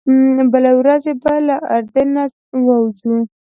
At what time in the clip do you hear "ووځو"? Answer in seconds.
2.65-3.15